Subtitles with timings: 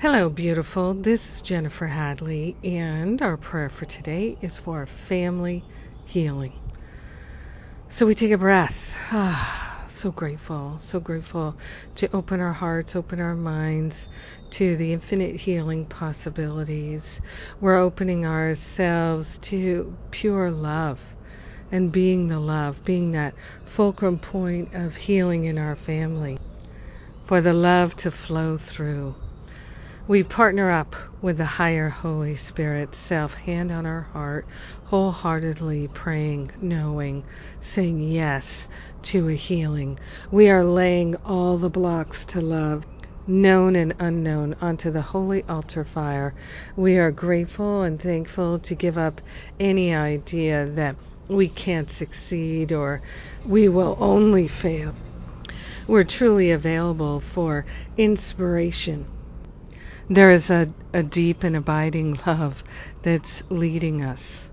[0.00, 0.94] Hello, beautiful.
[0.94, 5.62] This is Jennifer Hadley, and our prayer for today is for family
[6.06, 6.54] healing.
[7.90, 8.96] So we take a breath.
[9.12, 11.54] Ah, so grateful, so grateful
[11.96, 14.08] to open our hearts, open our minds
[14.52, 17.20] to the infinite healing possibilities.
[17.60, 21.14] We're opening ourselves to pure love
[21.70, 23.34] and being the love, being that
[23.66, 26.38] fulcrum point of healing in our family,
[27.26, 29.14] for the love to flow through.
[30.08, 34.46] We partner up with the higher Holy Spirit self, hand on our heart,
[34.84, 37.24] wholeheartedly praying, knowing,
[37.60, 38.66] saying yes
[39.02, 39.98] to a healing.
[40.30, 42.86] We are laying all the blocks to love
[43.26, 46.34] known and unknown, onto the holy altar fire.
[46.76, 49.20] We are grateful and thankful to give up
[49.60, 50.96] any idea that
[51.28, 53.02] we can't succeed or
[53.44, 54.94] we will only fail.
[55.86, 57.66] We're truly available for
[57.98, 59.06] inspiration
[60.10, 62.64] there is a, a deep and abiding love
[63.02, 64.48] that's leading us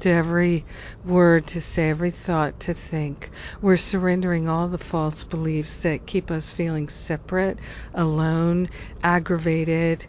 [0.00, 0.66] to every
[1.02, 3.30] word to say, every thought to think.
[3.62, 7.58] We're surrendering all the false beliefs that keep us feeling separate,
[7.94, 8.68] alone,
[9.02, 10.06] aggravated,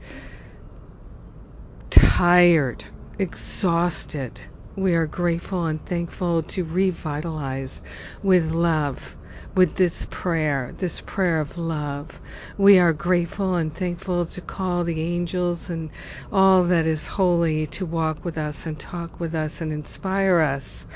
[1.89, 2.83] tired,
[3.17, 4.41] exhausted.
[4.75, 7.81] We are grateful and thankful to revitalize
[8.21, 9.17] with love
[9.55, 12.21] with this prayer, this prayer of love.
[12.57, 15.91] We are grateful and thankful to call the angels and
[16.31, 20.87] all that is holy to walk with us and talk with us and inspire us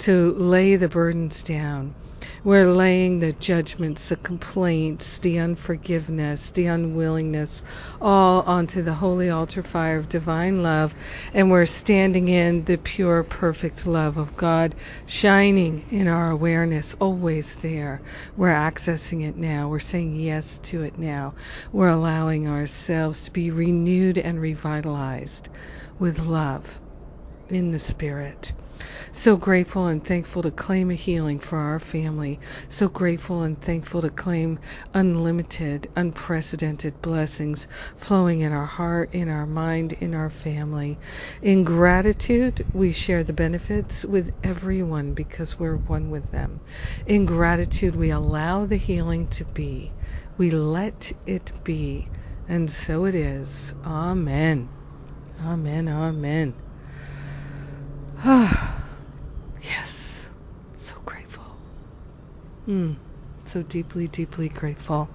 [0.00, 1.94] to lay the burdens down
[2.42, 7.62] we're laying the judgments, the complaints, the unforgiveness, the unwillingness
[8.00, 10.94] all onto the holy altar fire of divine love,
[11.34, 14.74] and we're standing in the pure, perfect love of God,
[15.06, 18.00] shining in our awareness, always there.
[18.36, 19.68] We're accessing it now.
[19.68, 21.34] We're saying yes to it now.
[21.72, 25.50] We're allowing ourselves to be renewed and revitalized
[25.98, 26.80] with love
[27.50, 28.52] in the Spirit.
[29.12, 32.40] So grateful and thankful to claim a healing for our family.
[32.68, 34.60] So grateful and thankful to claim
[34.94, 40.98] unlimited, unprecedented blessings flowing in our heart, in our mind, in our family.
[41.42, 46.60] In gratitude, we share the benefits with everyone because we're one with them.
[47.06, 49.92] In gratitude, we allow the healing to be.
[50.38, 52.08] We let it be.
[52.48, 53.74] And so it is.
[53.84, 54.70] Amen.
[55.44, 55.88] Amen.
[55.88, 56.54] Amen.
[58.24, 58.84] Ah.
[59.62, 60.28] yes,
[60.78, 61.44] so grateful.
[62.70, 62.96] Mm,
[63.46, 65.10] so deeply, deeply grateful.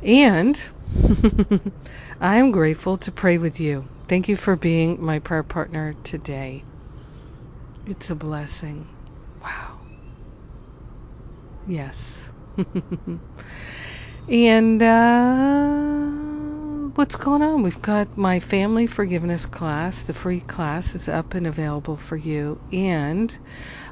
[0.00, 0.56] And
[2.20, 3.88] I am grateful to pray with you.
[4.06, 6.64] Thank you for being my prayer partner today.
[7.84, 8.86] It's a blessing.
[9.42, 9.74] Wow.
[11.66, 12.30] Yes.
[14.28, 16.31] and, uh,
[16.94, 17.62] what's going on?
[17.62, 20.02] We've got my family forgiveness class.
[20.02, 22.60] The free class is up and available for you.
[22.70, 23.34] And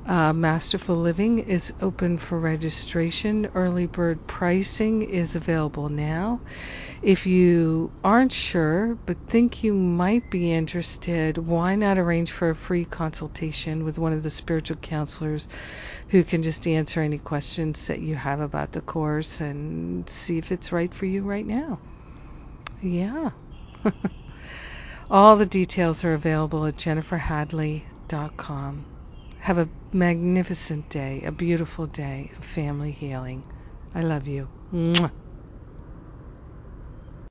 [0.04, 3.48] uh, Masterful Living is open for registration.
[3.54, 6.42] Early bird pricing is available now.
[7.00, 12.54] If you aren't sure but think you might be interested, why not arrange for a
[12.54, 15.48] free consultation with one of the spiritual counselors
[16.08, 20.52] who can just answer any questions that you have about the course and see if
[20.52, 21.78] it's right for you right now?
[22.82, 23.30] Yeah.
[25.10, 28.84] All the details are available at jenniferhadley.com.
[29.38, 33.44] Have a magnificent day, a beautiful day of family healing.
[33.94, 34.48] I love you.
[34.72, 35.10] Mwah.